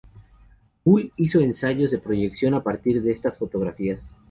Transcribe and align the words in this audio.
Bull 0.83 1.13
hizo 1.15 1.41
ensayos 1.41 1.91
de 1.91 1.99
proyección 1.99 2.55
a 2.55 2.63
partir 2.63 3.03
de 3.03 3.11
estas 3.11 3.37
fotografías. 3.37 4.09